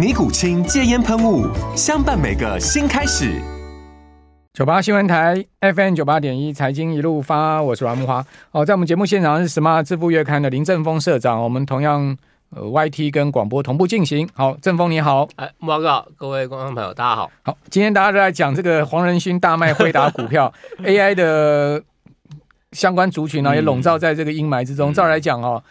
[0.00, 1.46] 尼古清戒烟喷雾，
[1.76, 3.38] 相伴每个新开始。
[4.54, 8.24] 九八新闻台 FM 九八点一，财经一路发，我是阮木花。
[8.52, 12.16] 哦，在我们节目现场是《Smart 致富月刊》的林正峰社长，我们同样
[12.48, 14.26] 呃 YT 跟广播同步进行。
[14.32, 17.30] 好，正峰你好，哎，慕驊哥，各位观众朋友，大家好。
[17.42, 20.50] 好，今天大家都在讲这个黄仁勋大卖辉达股票，
[20.82, 21.82] AI 的
[22.72, 24.94] 相关族群呢、啊、也笼罩在这个阴霾之中。
[24.94, 25.62] 照来讲哦，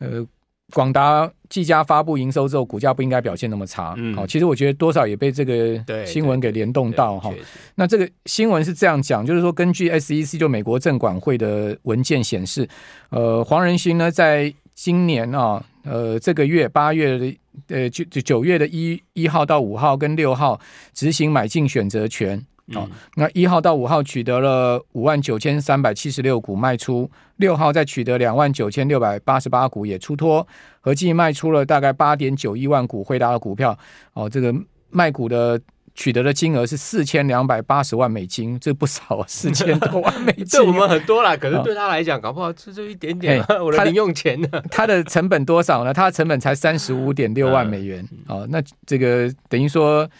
[0.00, 0.26] 呃。
[0.74, 3.94] 广达、技嘉发布营收之后，股价不应该表现那么差。
[3.96, 7.32] 嗯，好，其实我觉得多少也被这个新闻给联动到哈。
[7.76, 12.68] 那这个新闻是这样讲，就是说，根据 SEC 就美国证管会的文件显示，
[13.10, 17.36] 呃，黄仁勋呢，在今年啊，呃，这个月八月的
[17.68, 20.60] 呃九九月的一一号到五号跟六号
[20.92, 22.44] 执行买进选择权。
[22.74, 30.44] 哦，那一号到五号取得了五万九千三百七十六股卖出，六号再取得两万九千六百八十八股也出脱，
[30.80, 33.78] 合计卖出了大概八点九一万股辉达的股票。
[34.14, 34.52] 哦，这个
[34.90, 35.60] 卖股的
[35.94, 41.36] 取得的金额是四千两百八十万美金，这不少啊，四千多万美 金，对我们很多啦。
[41.36, 44.48] 可是对他来讲，搞不好这就一点点，我的零用钱呢？
[44.72, 45.94] 他的成本多少呢？
[45.94, 48.04] 他的成本才三十五点六万美元。
[48.26, 50.10] 哦，那这个等于说。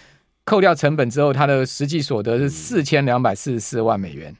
[0.47, 4.35] 扣掉成本之后，他的实际所得是四千两百四十四万美元。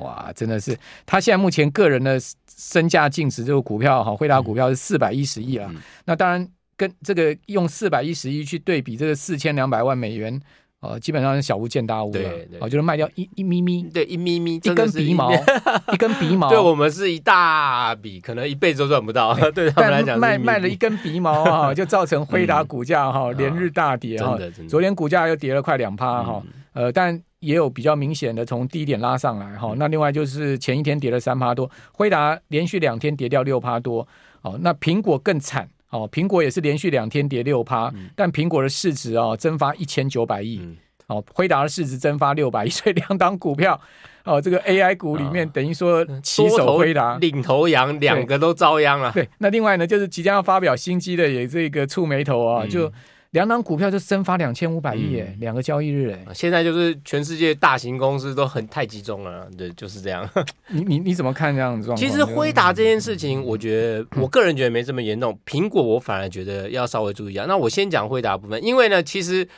[0.00, 2.18] 哇，真的是他现在目前个人的
[2.56, 5.70] 身价净值，这个股票哈，惠达股票是四百一十亿啊。
[6.06, 6.48] 那当然
[6.78, 10.40] 跟这个用四百一十亿去对比这个四千两百万美元。
[10.82, 15.32] 呃，基本上是小巫见大巫了，对对，哦，就是卖掉一一咪咪，对，一咪咪，一根鼻毛，
[15.94, 19.32] 一根鼻毛，对我们是一大笔，可能一辈子都赚不到。
[19.54, 24.36] 对他们来讲，卖卖了一根鼻毛啊， 就造成辉达股价哈连日大跌哈，
[24.68, 29.72] 昨天股价又跌了快两趴哈，呃，但也有比较明显的从低点拉上来哈。
[29.76, 34.04] 那另外就是前一天跌了三趴多，辉达连续两天跌掉六趴多，
[34.42, 35.68] 哦，那苹果更惨。
[35.92, 40.76] 哦，苹果也是连续两天跌六趴，嗯、但苹果的市值哦蒸发一千九百亿，嗯、
[41.06, 43.80] 哦，辉达的市值蒸发六百亿， 所以两档股票
[44.24, 49.12] 哦，这个 AI 股里面等于说齐守辉达领头羊，两个都遭殃了。
[49.12, 52.92] 对，那另外呢，就是即将要发表新机的也这个触眉头啊，嗯、就。
[53.32, 60.28] 两档股票就蒸发两千五百亿哎，两个交易日哎，现在就是全世界大型公司都很太集中了，对，就是这样。
[60.68, 61.96] 你你你怎么看这样的状况？
[61.96, 65.38] 其实辉达这件事情，我觉得我个人觉得没这么严重。
[65.46, 67.46] 苹果我反而觉得要稍微注意一下。
[67.46, 69.48] 那我先讲辉达部分，因为呢，其实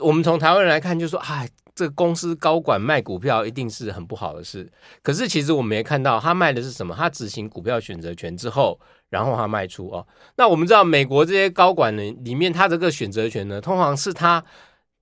[0.00, 4.68] 我们从台湾人来看，就说哎，这个公司高管卖股票一定是很不好的事。
[5.00, 6.92] 可是其实我们也看到他卖的是什么？
[6.98, 8.80] 他执行股票选择权之后。
[9.12, 10.06] 然后他卖出哦，
[10.36, 14.42] 那我们知道美国这些高管呢，里面他这个选择权呢，通常是他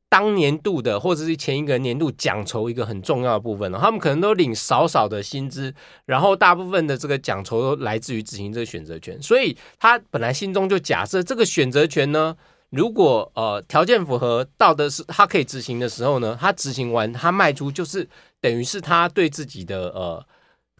[0.08, 3.78] 当年度的或者是前一个年度奖酬一个很重要的部分哦。
[3.80, 5.72] 他们可能都领少少的薪资，
[6.06, 12.36] 然后大部分的这个奖酬都来自于执行这个选择权，所以他本来心中就假设这个选择权呢，
[12.70, 18.08] 如果呃条件符合，到的是他可以执行的时候呢，他执行完他卖出，就是
[18.40, 20.26] 等于是他对自己的呃。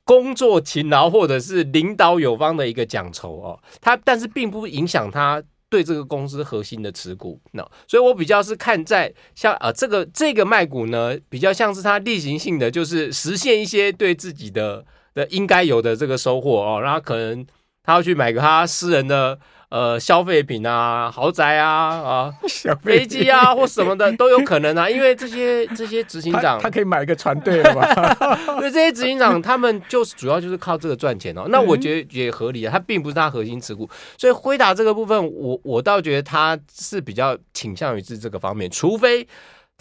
[0.05, 14.85] 工作勤劳或者是领导有方的一个奖酬哦，他但是并不影响他对这个公司核心的持股，那所以我比较是看在像啊这个这个卖股呢，比较像是他例行性的，就是实现一些对自己的
[15.15, 17.47] 的应该有的这个收获哦，然后可能
[17.83, 19.39] 他要去买个他私人的。
[19.71, 22.35] 呃，消费品啊，豪宅啊，啊，
[22.83, 28.15] 飞机啊，或什么的都有可能啊，因为这些这些执行长他，他可以买一个船队了吧？
[28.59, 31.45] 所以这些执行长他们就是主要就是靠这个赚钱哦。
[31.49, 33.89] 那我觉得也合理啊，他并不是他核心持股，
[34.19, 39.27] 所以辉达这个部分，我我倒觉得他是比较倾向于是这个方面，除非。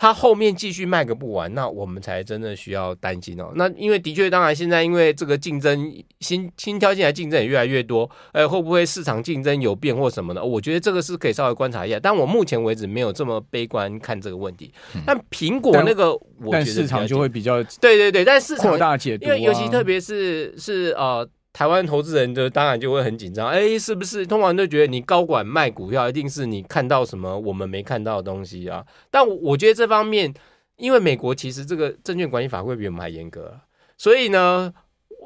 [0.01, 3.51] 它后面继续卖个不完，那我们才真的需要担心哦。
[3.55, 10.41] 那因为的确，当然现在因为这个竞争新新挑进来竞争也越来越多，哎，会不会市场竞争有变或什么的？
[10.41, 11.99] 我觉得这个是可以稍微观察一下。
[11.99, 14.73] 但我目前为止没有这么悲观看这个问题。
[15.05, 21.29] 但苹果那个，我觉得市场就会比较对对对，但市场扩大解读，因为尤其特别是是呃。
[21.59, 24.25] 台湾投资人就当然就会很紧张，哎，是不是？
[24.25, 28.81] 通常都觉得你高管卖股票，一定是你看到什么我们没看到的东西啊。
[29.11, 30.33] 但我觉得这方面，
[30.77, 33.59] 因为美国其实这个证券管理法规比我们还严格，
[33.97, 34.73] 所以呢，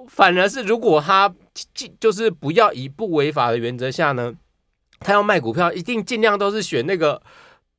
[0.08, 1.32] 反而是如果他
[2.00, 4.34] 就是不要以不违法的原则下呢，
[5.02, 7.22] 他要卖股票，一定尽量都是选那个。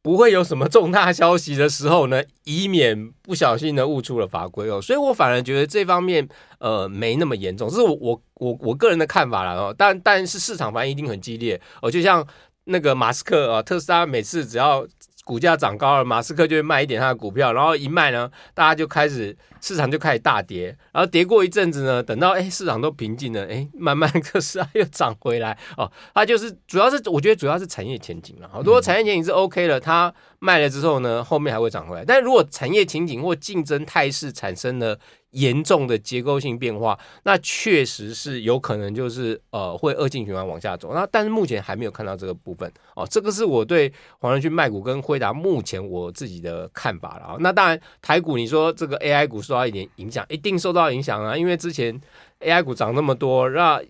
[0.04, 6.28] 不会有什么重大消息的时候呢，以免不小心的误触了法规哦，所以我反而觉得这方面
[6.58, 12.26] 呃没那么严重，这是我我我我个人的看法了哦，但但是市场反应一定很激烈哦，就像
[12.64, 14.86] 那个马斯克啊，特斯拉每次只要。
[15.24, 34.98] 股价涨高了，马斯克就会卖一点他的股票，然后一卖呢，大家就开始市场就开始大跌，然后跌过一阵子呢，等到哎市场都平静了，哎慢慢特斯拉又涨回来哦，它就是主要是我觉得主要是产业前景了，好多产业前景是 OK 了，它卖了之后呢，后面还会涨回来，但如果产业前景或竞争态势产生了。
[35.34, 40.94] 严重的结构性变化，那确实是有可能就是呃会恶性循环往下走。
[40.94, 47.36] 那但是目前还没有看到这个部分哦，这个是我对黄仁勋卖股跟辉达目前我自己的看法了啊。
[47.40, 52.00] 那当然台股你说这个 AI 股受到一点影响，一定受到影响啊，因为之前
[52.40, 53.82] AI 股涨那么多，那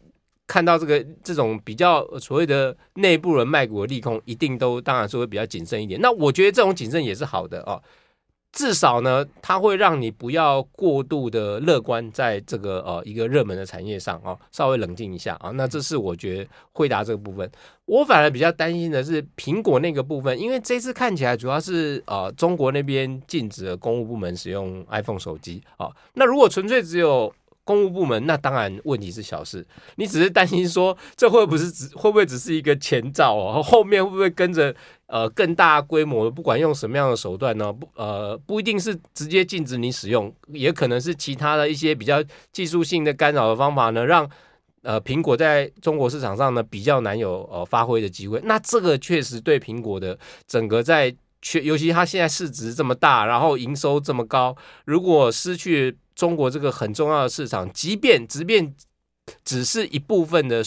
[0.47, 6.01] 看到这个这种比较所谓的内部人卖股的利空，一定都当然是会比较谨慎一点。
[6.01, 7.83] 那我觉得这种谨慎也是好的哦。
[8.55, 15.51] 至少呢，它会让你不要过度的乐观，在这个呃一个热门的产业上啊、哦，稍微冷静一下啊。
[15.51, 17.51] 那这是我觉得回答这个部分，
[17.85, 27.35] 我反而比较担心的是苹果那个部分，因为这次看起来主要是呃中国那边禁止了公务部门使用 iPhone 手机啊、那如果纯粹只有
[27.65, 29.67] 公务部门，那当然问题是小事。
[29.97, 33.63] 你只是担心说，这会不会只会不会只是一个前兆哦？
[33.63, 34.75] 后面会不会跟着
[35.15, 36.31] 呃更大规模的？
[36.33, 37.73] 不管用什么样的手段呢？
[37.73, 42.21] 不呃不一定是直接禁止你使用，也可能是其他的一些比较
[42.51, 44.29] 技术性的干扰的方法呢，让
[44.83, 48.41] 呃苹果在中国市场上呢比较难有呃发挥的机会。
[48.43, 50.19] 那这个确实对苹果的
[50.49, 55.97] 整个在确，尤其它现在市值这么大，然后营收这么高，如果失去。
[56.15, 58.73] 中国这个很重要的市场，即便即便
[59.45, 60.63] 只是一部分的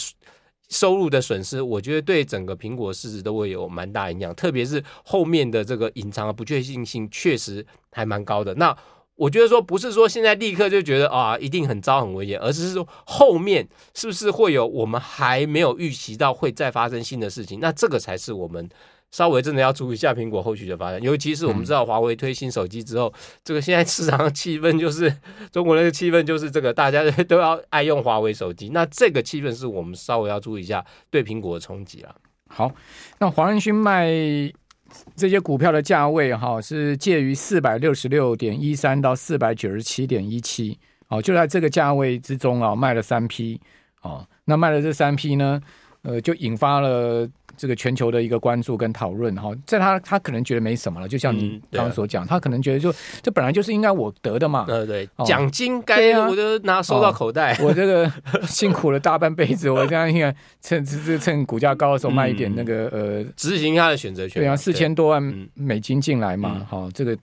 [0.69, 4.34] 收入的损失，我觉得对整个苹果市值都会有蛮大影响。
[4.36, 8.54] 特别是后面的这个隐藏的不确定性确实还蛮高的。
[8.56, 8.78] 那
[9.16, 17.60] 我觉得说不是说现在立刻就觉得啊一定很糟很危险，而是说后面是不是会有我们还没有预期到会再发生新的事情？
[17.60, 18.69] 那这个才是我们。
[19.12, 23.13] 稍微真的要注意一下苹果后续的发展，尤其是我们知道华为推新手机之后，嗯、
[23.44, 25.12] 这个现在市场的气氛就是
[25.51, 32.15] 中国那个气氛就是这个大家都要爱用华为手机，那这个气氛是我们稍微要注意一下对苹果的冲击了。
[32.50, 32.71] 好，
[33.19, 34.07] 那黄仁勋卖
[35.15, 40.77] 这些股票的价位哈是介于四百六十六点一三到四百九十七点一七，
[41.09, 43.59] 哦，就在这个价位之中啊卖了三批，
[44.01, 45.62] 哦，那卖了这三批呢，
[46.07, 47.30] 呃，就引发了。
[47.59, 52.94] 这个全球的一个关注跟讨论哈，在他他可能觉得没什么了，就像你刚刚所讲，他可能觉得就
[53.24, 58.12] 这本来就是应该我得的嘛，对对，奖金该我就拿收到口袋，哦、 我这个
[58.44, 60.31] 辛苦了大半辈子，我这样应该
[60.62, 67.18] 趁趁趁股价高的时候卖一点那个、嗯、呃，执行他的选择权，对啊，四千多万美金进来嘛，好、这个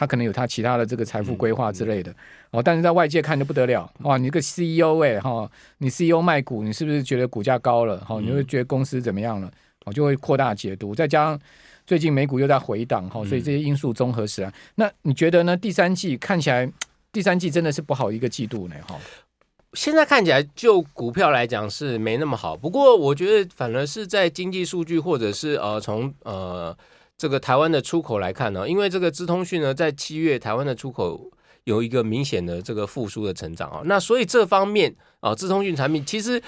[0.00, 2.10] 他可能有他其他的这个财富规划之类的。
[2.52, 4.16] 哦，但是在外界看就不得了哇！
[4.16, 7.98] 你这个 CEO 哎、欸、哈、哦，你 CEO 卖股，你是不是觉得股价高了？
[7.98, 9.52] 哈、哦，你会觉得公司怎么样了？
[9.84, 10.94] 哦，就会扩大解读。
[10.94, 11.38] 再加上
[11.86, 15.54] 最近美股又在回档哈、哦，所以这些因素综合起来，嗯、那你觉得呢？
[15.54, 16.66] 第三季看起来，
[17.12, 18.76] 第三季真的是不好一个季度呢？
[18.88, 18.98] 哈、哦，
[19.74, 22.56] 现在看起来就股票来讲是没那么好。
[22.56, 26.74] 不过我觉得反而是在经济数据或者是呃从呃
[27.20, 31.30] 这个台湾的出口来看呢，因为这个资通讯呢在七月台湾的出口。
[31.64, 36.42] 有一个明显的这个复苏的成长啊，那所以这方面啊，资通讯产品其实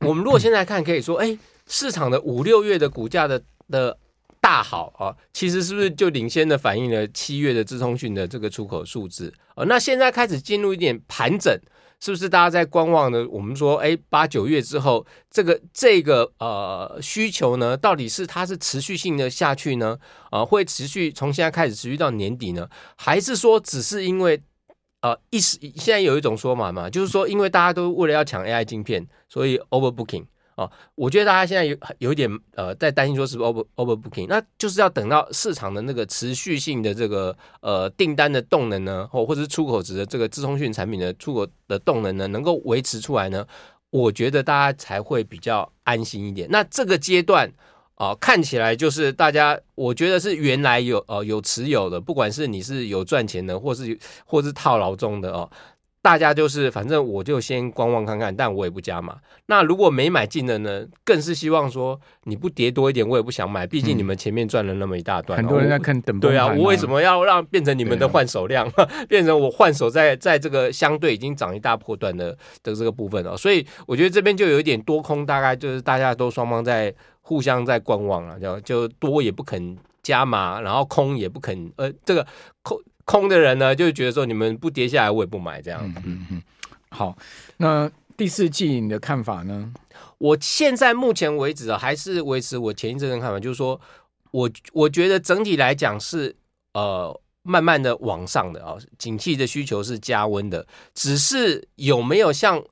[0.00, 1.36] 我们如果现在看，可以说，哎，
[1.66, 3.96] 市场的五六月的股价的的
[4.40, 9.64] 大好啊，其实是不是就领先的反映了七月的资通讯的这个出口数字啊？
[9.64, 11.54] 那现在开始进入一点盘整。
[12.00, 13.26] 是不是大家在观望呢？
[13.28, 19.98] 我们说，哎，八九月之后，这个这个呃需求呢，到底是它是持续性的下去呢？
[20.30, 22.68] 啊、呃，会持续从现在开始持续到年底呢？
[22.96, 24.40] 还是说只是因为
[25.00, 30.24] 呃一时现在有一种说法嘛，就是说因为大家都为了要抢 AI 镜片，所以 overbooking
[30.58, 43.46] 哦，我觉得大家现在有有点呃在担心说是不是 over overbooking，那就是要等到市场的那个持续性的这个呃订单的动能呢，或或者是出口值的这个资通讯产品的出口的动能呢，能够维持出来呢，
[43.90, 46.48] 我觉得大家才会比较安心一点。
[46.50, 47.48] 那这个阶段
[47.94, 55.48] 啊、看起来就是大家，我觉得是原来有呃有持有的，不管是你是有赚钱的，或是或是套牢中的哦。
[56.00, 59.16] 大家就是，反正我就先观望看看，但我也不加码。
[59.46, 63.66] 那如果没买进的呢，更是希望说你不跌多一点，我也不想买。
[63.66, 66.20] 毕竟你们前面赚了那么一大段，很多人在看等、啊。
[66.20, 72.30] 对啊，我为什么要让变成你们的换手量，啊、 变成我换手在在这个相对已经涨一大波段的
[72.62, 73.36] 的这个部分哦？
[73.36, 82.24] 所以我觉得这边就有一点多空，大概就是大家都双方在互相在观望了，就就多也不肯加码，然后空也不肯，呃，这个
[82.62, 82.80] 空。
[83.08, 85.80] 空的人呢，就觉得说你们不跌下来，我也不买这样。
[85.82, 86.42] 嗯嗯嗯。
[86.90, 87.16] 好，
[87.56, 89.72] 那第四季你的看法呢？
[90.18, 93.80] 我现在目前为止啊，还是维持我前一阵的看法，就是说
[94.30, 96.36] 我我觉得整体来讲是
[96.74, 102.62] 呃慢慢的往上的啊，景气的需求是加温的，只是有没有像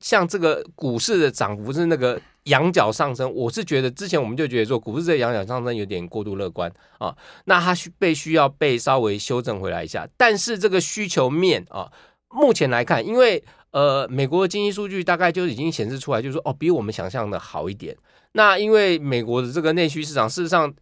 [0.00, 2.18] 像这个股市的涨幅是那个。
[2.44, 7.14] 羊角上升，我是觉得之前我们就觉得说股市这羊角上升有点过度乐观啊，
[7.46, 10.06] 那它需被需要被稍微修正回来一下。
[10.16, 11.90] 但是这个需求面啊，
[12.30, 17.96] 目前来看，因为呃美国的经济数据大概就已经显示出来，就是说哦比我们想象的好一点。
[18.32, 20.72] 那因为美国的这个内需市场，事实上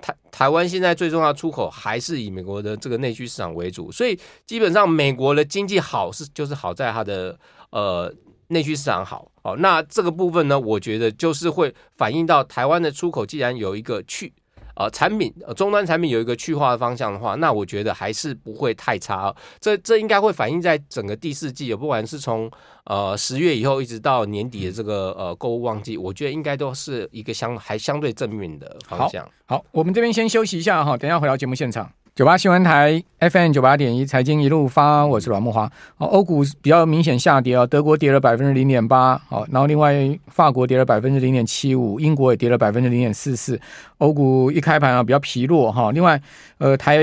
[0.00, 7.38] 台台湾现在最重要的出口还是以美国的这个内需市场为主，所以基本上美国的经济好是就是好在它的
[7.70, 8.12] 呃。
[8.48, 14.32] 内需市场好，哦，那这个部分呢，我觉得就是会反映到台湾的出口，既然有一个去，
[14.74, 19.36] 呃，产品，呃，终端产品有一个去化的方向的话，那我觉得还是不会太差哦。
[19.60, 22.50] 这这应该会反映在整个第四季，不管是从
[22.86, 29.22] 呃十月以后一直到年底的这个呃购物旺季，我觉得应该都是一个相还相对正面的方向。
[29.44, 31.92] 好，好，我们这边先休息一下哈，等一下回到节目现场。
[32.14, 35.68] 九八新闻台 FM 九八点一，财经一路发，我是阮慕驊。
[35.96, 39.96] 哦，欧股比较明显下跌啊，德国跌了百分之零点八，好，然后另外
[40.28, 43.60] 法国跌了百分之零点七五，英国也跌了百分之零点四四。
[43.98, 45.90] 欧股一开盘啊，比较疲弱哈。
[45.90, 46.22] 另外，
[46.58, 47.02] 呃，台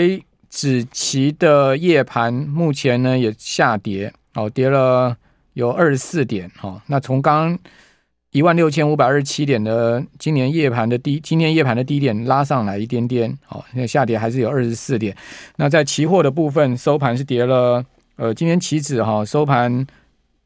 [0.50, 5.14] 指期的夜盘目前呢也下跌，哦，跌了
[5.56, 6.82] 有二十四点哈。
[6.88, 7.60] 那从刚
[8.32, 15.14] 一万六千五百二十七点的今年夜盘的低，今天夜盘的低点拉上来一点点，好，那下跌还是有二十四点。
[15.58, 17.84] 那在期货的部分收盘是跌了，
[18.16, 19.86] 呃，今天期指哈收盘，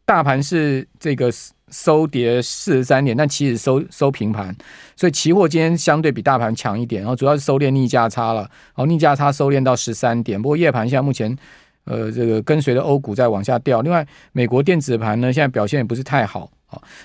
[0.04, 1.32] 大盘是这个
[1.70, 4.56] 收跌四十三点，但期指收收平盘，
[4.96, 10.42] 所以期货今天相对比大盘强一点，然后主要是收敛逆价差了，哦，逆价差收敛到十三点。
[10.42, 11.38] 不过夜盘现在目前，
[11.84, 13.82] 呃，这个跟随着欧股在往下掉。
[13.82, 16.50] 另外，美国电子盘呢现在表现也不是太好。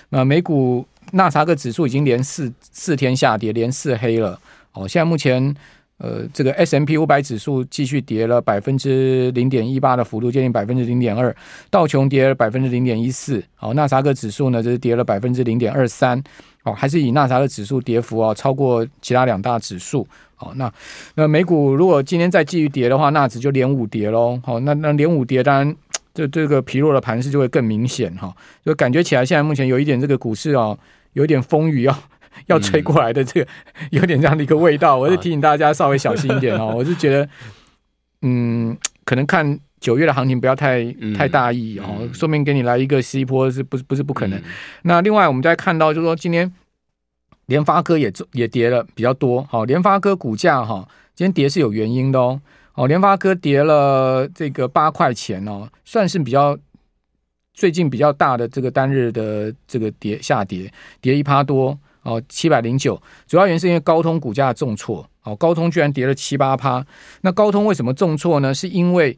[0.09, 4.39] 那美股纳斯达克指数已经连四四天下跌，连四黑了。
[4.73, 5.53] 哦，现在目前
[5.97, 11.35] 呃，这个 S M P 五百指数继续跌了百分之零点一八的幅度，接近百分之零点二。
[11.69, 13.43] 道琼跌了百分之零点一四。
[13.55, 16.21] 好，纳斯达克指数呢，就是跌了百分之零点二三。
[16.63, 20.07] 哦，还是以纳斯达克指数跌幅啊超过其他两大指数。
[20.35, 20.71] 好，那
[21.15, 24.39] 那美股如果今天再继续跌的话，纳指就连五跌喽。
[24.43, 25.75] 好，那那连五跌当然。
[26.13, 28.33] 这这个疲弱的盘势就会更明显哈，
[28.65, 30.77] 就感觉起来现在目前有一点这个股市哦，
[31.13, 31.97] 有一点风雨要
[32.47, 33.47] 要吹过来的这个，
[33.91, 34.97] 有点这样的一个味道。
[34.97, 36.73] 我是提醒大家稍微小心一点哦。
[36.75, 37.29] 我是觉得，
[38.21, 44.41] 嗯，可能看九月的行情不要太太大意哦，说明给你来一个西坡是不是不是不可能。
[44.83, 46.51] 那另外我们再看到就是说，今天
[47.45, 52.41] 联发科也也跌了比较多，好，联发科股价哈，今天跌是有原因的哦。
[52.73, 56.57] 哦，联发科跌了这个八块钱哦，算是比较
[57.53, 63.01] 最近比较大的这个单日的这个跌下跌，跌一趴多哦，七百零九。
[63.27, 66.85] 主要原因是因为高通股价重挫，哦，高通居然跌了七八趴。
[67.21, 68.53] 那高通为什么重挫呢？
[68.53, 69.17] 是因为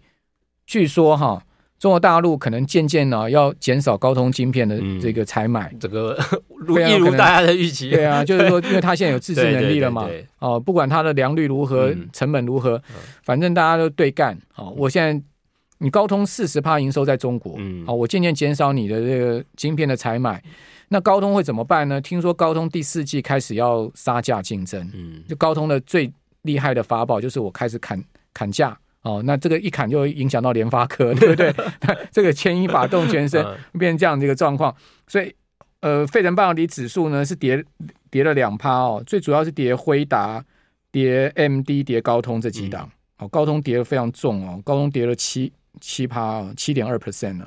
[0.65, 1.43] 据说哈。
[1.80, 6.18] 中国大陆可能渐渐呢要减少高通晶片的这个采买，嗯、这个
[6.65, 7.89] 如一如大家的预期。
[7.89, 10.08] 对啊，就是说，因为它现在有自制 能力了嘛，
[10.39, 12.82] 哦，不管它的良率如何，嗯、成本如何，
[13.24, 14.38] 反正大家都对干。
[14.56, 15.22] 哦，我现在
[15.80, 20.42] 你高通四十趴营收在中国，嗯，哦，我渐渐减少你的这个晶片的采买，
[20.88, 22.00] 那高通会怎么办呢？
[22.00, 26.10] 听说高通第四季开始要杀价竞争，嗯，就高通的最
[26.44, 28.01] 厉害的法宝就是我开始砍
[28.34, 28.77] 砍价。
[29.03, 31.53] 哦，那这个一砍就会影响到联发科， 对不对？
[32.12, 33.45] 这个牵一发动全身，
[33.77, 34.74] 变成这样的一个状况。
[35.07, 35.33] 所以，
[35.81, 37.63] 呃，费城半导体指数呢是跌
[38.10, 40.43] 跌了两趴哦，最主要是跌辉达、
[40.91, 42.89] 跌 AMD、跌高通这几档。
[43.17, 47.45] 哦、嗯，高通跌得非常重哦，高通跌了七七趴，七点二 percent 呢。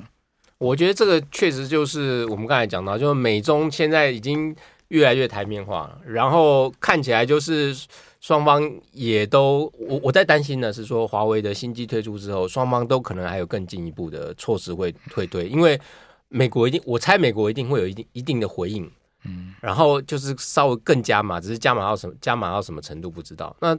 [0.59, 4.55] 我觉得这个确实就是我们刚才讲到，就是美中现在已经
[4.89, 7.75] 越来越台面化，然后看起来就是
[8.21, 8.63] 双方
[8.93, 15.81] 也都我我在担心的是说，华为的新机推出之后，双方都可能还有更进一步的措施会退推，因为
[16.29, 18.91] 美国一定我猜美国一定会有一定一定的回应，
[19.25, 23.57] 嗯，然后就是稍微更加码，只是加码到什么加码到什么程度不知道。
[23.61, 23.77] 那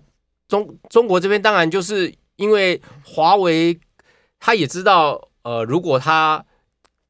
[0.47, 3.77] 中中国这边当然就是因为华为
[4.39, 6.43] 他也知道，呃，如果他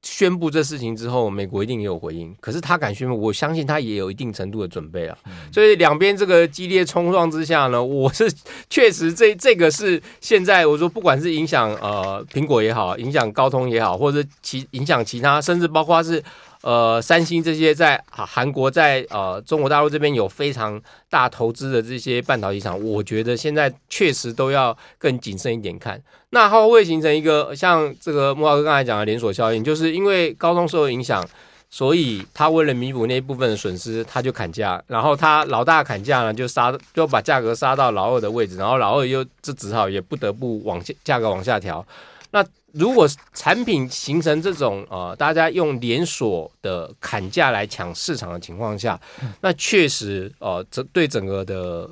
[0.10, 2.34] 宣布这事情之后，美国一定也有回应。
[2.40, 5.18] 可是他敢宣布，我相信他也有一定程度的准备啊。
[5.52, 8.32] 所以两边这个激烈冲撞之下呢，我是
[8.70, 16.24] 确实这这个是现在我说，不管是影响呃苹果也好，影响高通也好，或者其影响其他，甚至包括是。
[16.62, 26.02] 呃，三星这些在韩国在呃中国大陆这边有非常大投资的这些半导体厂，我觉得现在确实都要更谨慎一点看。
[26.32, 29.64] 那它会不会形成一个像这个慕驊哥刚才讲的连锁效应？
[29.64, 31.26] 就是因为高通受影响，
[31.70, 41.86] 所以他为了弥补那一部分的损失，他就砍价，然后他老大砍价呢，就杀就把价格杀到老二的位置，然后老二又这只好也不得不往下价格往下调。
[42.32, 42.44] 那
[42.74, 49.00] 如果产品形成这种呃，大家用连锁的砍价来抢市场的情况下，
[49.42, 51.90] 那确实呃，这对整个的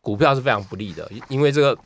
[0.00, 1.78] 股票是非常不利的，因为这个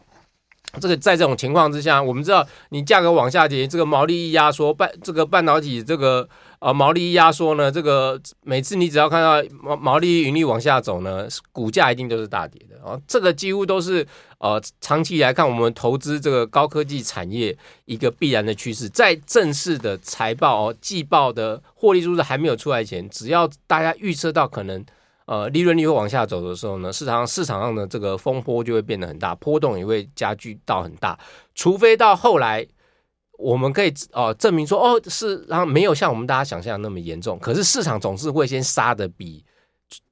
[0.81, 6.29] 这个在这种情况之下，我们知道你价格往下跌，这个毛利一压缩，半这个半导体这个。
[6.59, 13.01] 啊，毛利压缩呢，这个每次你只要看到毛毛利盈利往下走呢，股价一定都是大跌的啊。
[13.07, 14.05] 这个几乎都是
[14.39, 18.89] 呃长期来看，我们投资这个高科技产业一个必然的趋势。
[18.89, 24.85] 在正式的财报哦季报的获利数字还没有出来前，只要大家预测到可能
[25.27, 31.17] 呃利润率会往下走的时候呢，市场上市场上的这个风波就会变得很大，波动也会加剧到很大，
[31.55, 32.67] 除非到后来。
[33.39, 39.45] 我们可以哦证明说哦是，然后没有像我们大家想象的那么严重，可是市场总是会先杀的比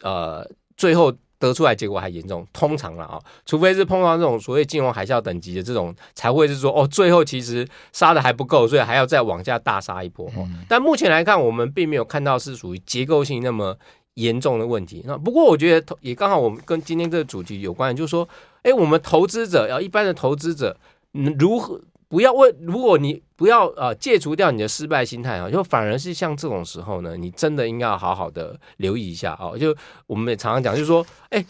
[0.03, 10.31] 呃最后得出来结果还严重，通常了啊，除非是碰到这种所谓金融海啸等级的这种，才会是说哦最后其实杀的还不够，所以还要再往下大杀一波。
[10.69, 13.77] 但目前来看，我们并没有看到是属于结构性那么
[14.15, 15.03] 严重的问题。
[15.05, 18.27] 那不过我觉得也刚好我们跟今天这个主题有关，就是说，
[18.63, 20.79] 哎，我们投资者要一般的投资者
[21.13, 21.81] 如何？
[22.09, 29.57] 不要为，如果你不要呃戒除掉你的失败心态啊，就反而是像这种时候呢，你真的应该要好好的留意一下啊。
[29.59, 29.75] 就
[30.07, 31.45] 我们也常常讲，就是说，哎，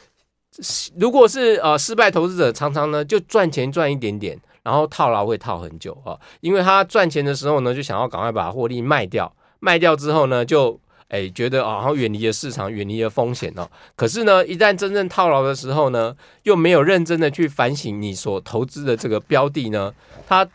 [0.98, 13.69] 如果是呃失败投资者，常常呢就赚钱赚一点点，然后套牢会套很久啊，因为他赚钱的时候呢，就想要赶快把获利卖掉，卖掉之后呢，就哎觉得啊，然后远离了市场，远离了风险哦。
[13.95, 19.92] 可是呢，一旦真正套牢的时候呢，又没有认真的去反省你所投资的这个标的呢。
[20.27, 20.49] 它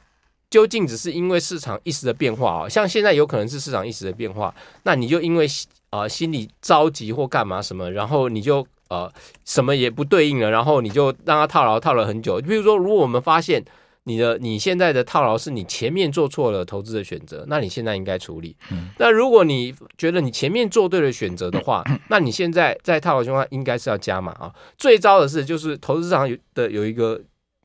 [0.50, 2.70] 究竟只是因为市场一时的变化啊？
[2.70, 5.48] 像现在有可能是市场一时的变化，那你就因为
[5.92, 9.12] 啊、心里着急或干嘛什么，然后你就呃
[9.44, 12.40] 什么也不对应了，然后你就让它套牢套了很久。
[12.40, 13.64] 比如说，如果我们发现
[14.06, 18.56] 你的你现在的套牢是你前面做错了投资的选择，那你现在应该处理。
[18.98, 24.54] 那如果你觉得你前面做对了选择的话，那你现在在套牢情况下应该是要加码啊。
[24.78, 27.22] 最糟的是，就是投资市场有的有一个。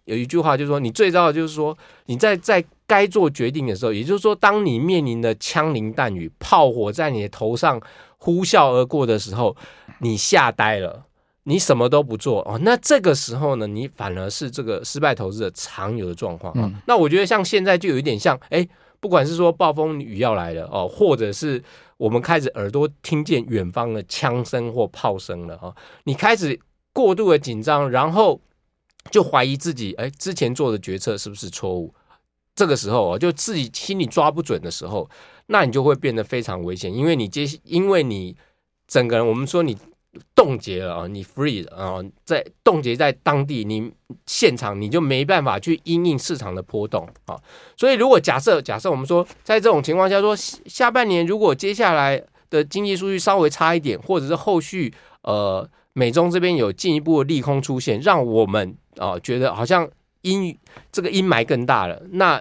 [0.06, 7.82] 有一句话就是说，你最糟的就是说，你在在该做决定的时候，也就是说，当你面临的枪林弹雨、炮火在你的头上
[8.18, 9.56] 呼啸而过的时候，
[9.98, 11.06] 你吓呆了，
[11.46, 16.60] 你什么都不做哦，那这个时候呢，你反而是这个失败投资者常有的状况啊。
[16.64, 18.68] 嗯、那我觉得像现在就有一点像，哎，
[19.00, 21.62] 不管是说暴风雨要来了哦，或者是
[21.96, 26.58] 我们开始耳朵听见远方的枪声或炮声了啊，你开始
[26.92, 28.40] 过度的紧张，然后。
[29.08, 31.94] 就怀疑自己，哎，之前做的决策是不是错误？
[32.56, 35.08] 这个时候啊，就自己心里抓不准的时候，
[35.46, 38.34] 那你就会变得非常危险，因为你接，因为你
[38.88, 39.78] 整个人，我们说你
[40.34, 43.92] 冻结了啊，你 free 了啊，在冻结在当地，你
[44.26, 47.36] 现场你就没办法去因应市场的波动啊。
[47.76, 58.76] 所以，如果假设假设我们说，在这种情况下说，下半年如果接下来的经济数据稍微差一点，或者是后续呃美中这边有进一步的利空出现，让我们。
[58.98, 59.86] 啊、觉得好像
[60.22, 60.58] 阴
[60.90, 62.40] 这个阴霾更大了，那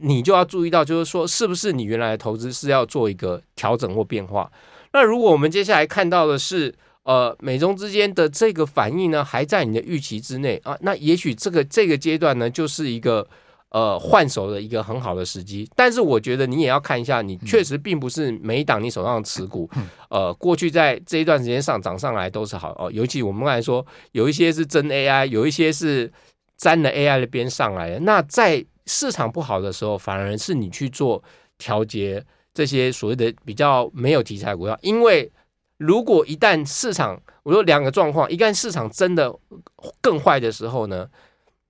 [0.00, 4.50] 你就要注意到，就是说，是不是你原来的投资是要做一个调整或变化？
[4.94, 13.26] 那如果我们接下来看到的是，呃，美中之间的这个反应呢，还在你的预期之内啊，那也许这个这个阶段呢，就是一个。
[13.74, 19.66] 呃，换手的一个很好的时机，但是我觉得你也要看一下，你确实并不是每一档你手上的持股，
[20.10, 22.92] 呃，过去在这一段时间上涨上来都是好哦。
[22.92, 26.12] 尤其我们刚才说，有一些是真 AI，有一些是
[26.58, 27.98] 沾了 AI 的边上来的。
[28.00, 31.24] 那在市场不好的时候，反而是你去做
[31.56, 35.32] 调节这些所谓的比较没有题材股票，因为
[35.78, 39.34] 如果一旦市场，我说两个状况，一旦市场真的
[40.00, 41.08] 更坏的时候呢，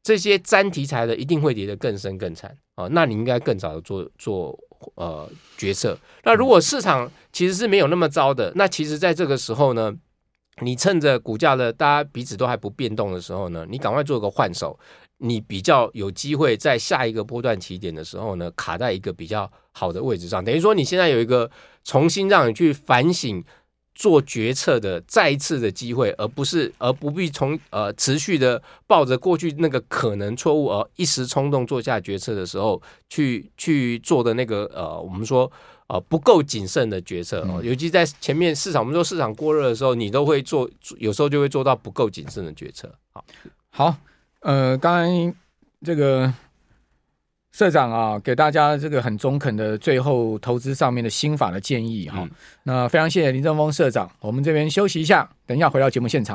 [0.02, 2.88] 这些沾题材的一定会跌得更深更惨啊。
[2.90, 4.58] 那你应该更早的做做
[4.96, 5.98] 呃决策。
[6.24, 9.94] 那如果市场其实是没有那么糟的，那其实在这个时候呢，
[10.60, 14.78] 你趁着股价的大家彼此都还不变动的时候呢，你赶快做个换手。
[15.24, 21.48] 你比较有机会在下一个波段起点的时候呢，卡在一个比较好的位置上，等于说你现在有一个
[21.84, 23.40] 重新让你去反省
[23.94, 35.50] 做决策的再一次的机会，而不是而不必从呃持续的抱着过去那个可能错误而一时冲动做下决策的时候去去做的那个呃我们说
[35.88, 42.92] 呃不够谨慎的决策哦，尤其在前面市场我们说市场过热的时候，你都会做有时候就会做到不够谨慎的决策。
[43.12, 43.24] 好，
[43.70, 43.96] 好。
[44.40, 45.34] 呃，刚才
[45.84, 46.32] 这个
[47.52, 52.20] 社长啊，给大家这个很中肯的最后投资上面的心法的建议哈。
[52.22, 52.30] 嗯、
[52.62, 56.30] 那非常谢谢林正峰社长，我们这边休息一下，等一下回到节目现场。